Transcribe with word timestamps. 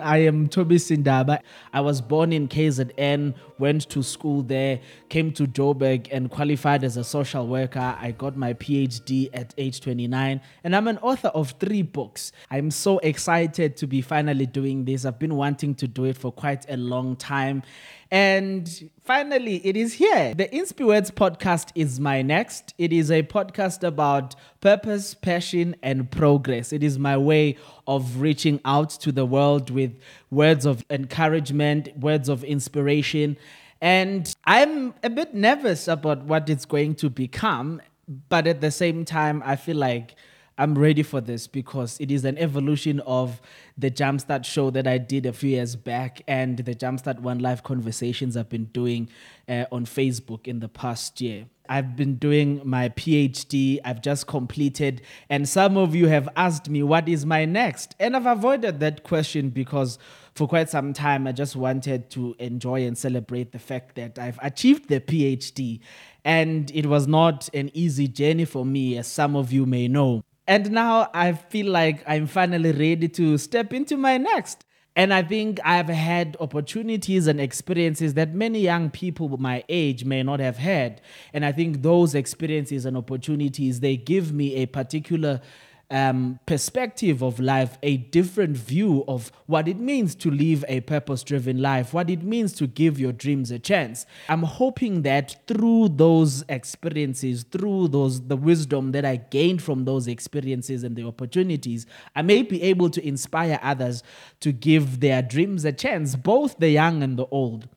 I 0.00 0.18
am 0.18 0.48
Mthobisi 0.48 1.02
Ndaba. 1.02 1.40
I 1.72 1.80
was 1.80 2.00
born 2.00 2.32
in 2.32 2.48
KZN, 2.48 3.34
went 3.58 3.88
to 3.90 4.02
school 4.02 4.42
there, 4.42 4.80
came 5.08 5.32
to 5.32 5.46
Joburg 5.46 6.08
and 6.12 6.30
qualified 6.30 6.84
as 6.84 6.96
a 6.96 7.04
social 7.04 7.46
worker. 7.46 7.96
I 8.00 8.12
got 8.12 8.36
my 8.36 8.54
PhD 8.54 9.30
at 9.32 9.54
age 9.58 9.80
29, 9.80 10.40
and 10.64 10.76
I'm 10.76 10.88
an 10.88 10.98
author 10.98 11.28
of 11.28 11.50
three 11.60 11.82
books. 11.82 12.32
I'm 12.50 12.70
so 12.70 12.98
excited 12.98 13.76
to 13.78 13.86
be 13.86 14.00
finally 14.00 14.46
doing 14.46 14.84
this. 14.84 15.04
I've 15.04 15.18
been 15.18 15.36
wanting 15.36 15.74
to 15.76 15.88
do 15.88 16.04
it 16.04 16.16
for 16.16 16.32
quite 16.32 16.66
a 16.68 16.76
long 16.76 17.16
time. 17.16 17.62
And 18.10 18.90
finally, 19.06 19.64
it 19.64 19.76
is 19.76 19.94
here. 19.94 20.34
The 20.34 20.48
Inspiwords 20.48 21.12
podcast 21.12 21.70
is 21.76 22.00
my 22.00 22.22
next. 22.22 22.74
It 22.76 22.92
is 22.92 23.10
a 23.10 23.22
podcast 23.22 23.86
about 23.86 24.34
purpose, 24.60 25.14
passion, 25.14 25.76
and 25.80 26.10
progress. 26.10 26.72
It 26.72 26.82
is 26.82 26.98
my 26.98 27.16
way 27.16 27.56
of 27.86 28.20
reaching 28.20 28.60
out 28.64 28.90
to 28.90 29.12
the 29.12 29.24
world 29.24 29.70
with 29.70 29.96
words 30.32 30.66
of 30.66 30.84
encouragement, 30.90 31.96
words 31.96 32.28
of 32.28 32.42
inspiration. 32.42 33.36
And 33.80 34.34
I'm 34.44 34.92
a 35.04 35.10
bit 35.10 35.34
nervous 35.34 35.86
about 35.86 36.24
what 36.24 36.50
it's 36.50 36.64
going 36.64 36.96
to 36.96 37.08
become. 37.08 37.80
But 38.28 38.48
at 38.48 38.60
the 38.60 38.72
same 38.72 39.04
time, 39.04 39.40
I 39.46 39.54
feel 39.54 39.76
like 39.76 40.16
I'm 40.58 40.74
ready 40.74 41.02
for 41.02 41.20
this 41.20 41.46
because 41.46 42.00
it 42.00 42.10
is 42.10 42.24
an 42.24 42.38
evolution 42.38 43.00
of 43.00 43.42
the 43.76 43.90
Jumpstart 43.90 44.46
show 44.46 44.70
that 44.70 44.86
I 44.86 44.96
did 44.96 45.26
a 45.26 45.32
few 45.34 45.50
years 45.50 45.76
back 45.76 46.22
and 46.26 46.56
the 46.56 46.74
Jumpstart 46.74 47.18
One 47.20 47.40
Life 47.40 47.62
conversations 47.62 48.38
I've 48.38 48.48
been 48.48 48.64
doing 48.66 49.10
uh, 49.46 49.66
on 49.70 49.84
Facebook 49.84 50.48
in 50.48 50.60
the 50.60 50.68
past 50.68 51.20
year. 51.20 51.44
I've 51.68 51.94
been 51.94 52.14
doing 52.14 52.62
my 52.64 52.88
PhD, 52.88 53.80
I've 53.84 54.00
just 54.00 54.26
completed, 54.28 55.02
and 55.28 55.46
some 55.46 55.76
of 55.76 55.94
you 55.94 56.06
have 56.06 56.28
asked 56.36 56.70
me, 56.70 56.82
What 56.82 57.06
is 57.06 57.26
my 57.26 57.44
next? 57.44 57.94
And 58.00 58.16
I've 58.16 58.24
avoided 58.24 58.80
that 58.80 59.02
question 59.02 59.50
because 59.50 59.98
for 60.34 60.48
quite 60.48 60.70
some 60.70 60.94
time 60.94 61.26
I 61.26 61.32
just 61.32 61.54
wanted 61.54 62.08
to 62.10 62.34
enjoy 62.38 62.86
and 62.86 62.96
celebrate 62.96 63.52
the 63.52 63.58
fact 63.58 63.96
that 63.96 64.18
I've 64.18 64.38
achieved 64.42 64.88
the 64.88 65.00
PhD. 65.00 65.80
And 66.24 66.70
it 66.70 66.86
was 66.86 67.06
not 67.06 67.50
an 67.52 67.70
easy 67.74 68.08
journey 68.08 68.46
for 68.46 68.64
me, 68.64 68.96
as 68.96 69.06
some 69.06 69.36
of 69.36 69.52
you 69.52 69.66
may 69.66 69.86
know. 69.86 70.22
And 70.46 70.70
now 70.70 71.10
I 71.12 71.32
feel 71.32 71.70
like 71.70 72.04
I'm 72.06 72.26
finally 72.26 72.72
ready 72.72 73.08
to 73.08 73.36
step 73.38 73.72
into 73.72 73.96
my 73.96 74.16
next. 74.16 74.64
And 74.94 75.12
I 75.12 75.22
think 75.22 75.60
I've 75.62 75.88
had 75.88 76.38
opportunities 76.40 77.26
and 77.26 77.38
experiences 77.38 78.14
that 78.14 78.34
many 78.34 78.60
young 78.60 78.88
people 78.88 79.28
my 79.36 79.62
age 79.68 80.06
may 80.06 80.22
not 80.22 80.40
have 80.40 80.56
had. 80.56 81.02
And 81.34 81.44
I 81.44 81.52
think 81.52 81.82
those 81.82 82.14
experiences 82.14 82.86
and 82.86 82.96
opportunities, 82.96 83.80
they 83.80 83.98
give 83.98 84.32
me 84.32 84.54
a 84.54 84.66
particular 84.66 85.42
um, 85.90 86.40
perspective 86.46 87.22
of 87.22 87.38
life, 87.38 87.78
a 87.82 87.96
different 87.96 88.56
view 88.56 89.04
of 89.06 89.30
what 89.46 89.68
it 89.68 89.78
means 89.78 90.14
to 90.16 90.30
live 90.30 90.64
a 90.68 90.80
purpose 90.80 91.22
driven 91.22 91.62
life, 91.62 91.94
what 91.94 92.10
it 92.10 92.22
means 92.22 92.52
to 92.54 92.66
give 92.66 92.98
your 92.98 93.12
dreams 93.12 93.50
a 93.50 93.58
chance. 93.58 94.06
I'm 94.28 94.42
hoping 94.42 95.02
that 95.02 95.36
through 95.46 95.90
those 95.90 96.44
experiences, 96.48 97.44
through 97.44 97.88
those 97.88 98.20
the 98.26 98.36
wisdom 98.36 98.92
that 98.92 99.04
I 99.04 99.16
gained 99.16 99.62
from 99.62 99.84
those 99.84 100.08
experiences 100.08 100.82
and 100.82 100.96
the 100.96 101.04
opportunities, 101.04 101.86
I 102.14 102.22
may 102.22 102.42
be 102.42 102.62
able 102.62 102.90
to 102.90 103.06
inspire 103.06 103.60
others 103.62 104.02
to 104.40 104.52
give 104.52 105.00
their 105.00 105.22
dreams 105.22 105.64
a 105.64 105.72
chance, 105.72 106.16
both 106.16 106.58
the 106.58 106.70
young 106.70 107.02
and 107.02 107.18
the 107.18 107.26
old 107.26 107.68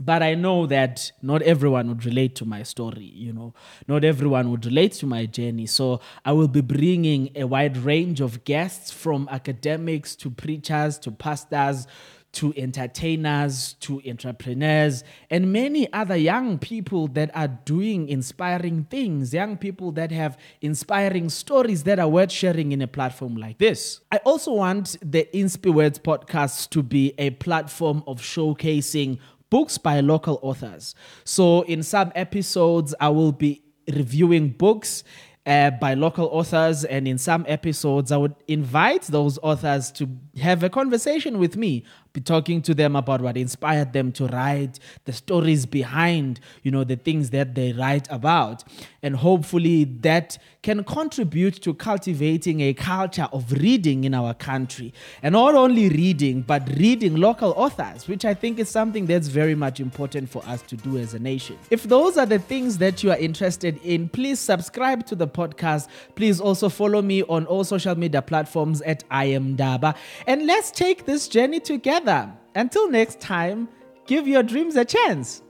but 0.00 0.22
I 0.22 0.34
know 0.34 0.66
that 0.66 1.10
not 1.22 1.42
everyone 1.42 1.88
would 1.88 2.04
relate 2.04 2.34
to 2.36 2.44
my 2.44 2.62
story, 2.62 3.04
you 3.04 3.32
know, 3.32 3.54
not 3.86 4.04
everyone 4.04 4.50
would 4.50 4.64
relate 4.64 4.92
to 4.94 5.06
my 5.06 5.26
journey. 5.26 5.66
So 5.66 6.00
I 6.24 6.32
will 6.32 6.48
be 6.48 6.60
bringing 6.60 7.30
a 7.34 7.44
wide 7.44 7.76
range 7.76 8.20
of 8.20 8.44
guests 8.44 8.90
from 8.90 9.28
academics 9.30 10.14
to 10.16 10.30
preachers 10.30 10.98
to 11.00 11.10
pastors 11.10 11.86
to 12.30 12.52
entertainers 12.56 13.72
to 13.80 14.02
entrepreneurs 14.06 15.02
and 15.30 15.50
many 15.50 15.90
other 15.92 16.16
young 16.16 16.58
people 16.58 17.08
that 17.08 17.30
are 17.34 17.48
doing 17.48 18.08
inspiring 18.08 18.84
things, 18.90 19.32
young 19.32 19.56
people 19.56 19.90
that 19.92 20.12
have 20.12 20.36
inspiring 20.60 21.30
stories 21.30 21.84
that 21.84 21.98
are 21.98 22.08
worth 22.08 22.30
sharing 22.30 22.72
in 22.72 22.82
a 22.82 22.86
platform 22.86 23.36
like 23.36 23.58
this. 23.58 24.00
I 24.12 24.18
also 24.18 24.52
want 24.52 24.98
the 25.00 25.26
Inspiwords 25.32 26.00
podcast 26.00 26.68
to 26.70 26.82
be 26.82 27.14
a 27.18 27.30
platform 27.30 28.04
of 28.06 28.20
showcasing 28.20 29.18
books 29.50 29.78
by 29.78 30.00
local 30.00 30.38
authors. 30.42 30.94
So, 31.24 31.62
in 31.62 31.82
some 31.82 32.12
episodes, 32.14 32.94
I 33.00 33.08
will 33.08 33.32
be 33.32 33.62
reviewing 33.92 34.50
books 34.50 35.04
uh, 35.48 35.70
by 35.70 35.94
local 35.94 36.26
authors, 36.26 36.84
and 36.84 37.08
in 37.08 37.16
some 37.16 37.46
episodes, 37.48 38.12
I 38.12 38.18
would 38.18 38.34
invite 38.46 39.04
those 39.04 39.38
authors 39.42 39.90
to 39.92 40.06
have 40.42 40.62
a 40.62 40.68
conversation 40.68 41.38
with 41.38 41.56
me 41.56 41.84
be 42.12 42.20
talking 42.24 42.62
to 42.62 42.74
them 42.74 42.96
about 42.96 43.20
what 43.20 43.36
inspired 43.36 43.92
them 43.92 44.12
to 44.12 44.26
write, 44.26 44.78
the 45.04 45.12
stories 45.12 45.66
behind, 45.66 46.40
you 46.62 46.70
know, 46.70 46.84
the 46.84 46.96
things 46.96 47.30
that 47.30 47.54
they 47.54 47.72
write 47.72 48.08
about. 48.10 48.64
And 49.02 49.14
hopefully 49.14 49.84
that 50.00 50.38
can 50.62 50.82
contribute 50.82 51.62
to 51.62 51.72
cultivating 51.74 52.60
a 52.60 52.74
culture 52.74 53.28
of 53.32 53.52
reading 53.52 54.04
in 54.04 54.14
our 54.14 54.34
country. 54.34 54.92
And 55.22 55.34
not 55.34 55.54
only 55.54 55.88
reading, 55.88 56.42
but 56.42 56.68
reading 56.76 57.16
local 57.16 57.52
authors, 57.56 58.08
which 58.08 58.24
I 58.24 58.34
think 58.34 58.58
is 58.58 58.68
something 58.68 59.06
that's 59.06 59.28
very 59.28 59.54
much 59.54 59.78
important 59.78 60.28
for 60.28 60.44
us 60.46 60.62
to 60.62 60.76
do 60.76 60.98
as 60.98 61.14
a 61.14 61.18
nation. 61.18 61.56
If 61.70 61.84
those 61.84 62.18
are 62.18 62.26
the 62.26 62.40
things 62.40 62.78
that 62.78 63.04
you 63.04 63.12
are 63.12 63.18
interested 63.18 63.78
in, 63.84 64.08
please 64.08 64.40
subscribe 64.40 65.06
to 65.06 65.14
the 65.14 65.28
podcast. 65.38 65.88
Please 66.16 66.40
also 66.40 66.68
follow 66.68 67.02
me 67.02 67.22
on 67.24 67.46
all 67.46 67.64
social 67.64 67.96
media 67.96 68.22
platforms 68.22 68.82
at 68.82 69.04
I 69.10 69.24
am 69.26 69.56
Ndaba. 69.56 69.96
And 70.26 70.46
let's 70.46 70.70
take 70.70 71.06
this 71.06 71.28
journey 71.28 71.60
together 71.60 71.78
together. 71.78 72.32
Until 72.54 72.90
next 72.90 73.20
time, 73.20 73.68
give 74.06 74.26
your 74.26 74.42
dreams 74.42 74.76
a 74.76 74.84
chance. 74.84 75.42